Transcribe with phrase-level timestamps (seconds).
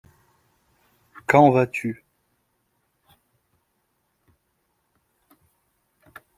[1.27, 2.03] Quand vas-tu?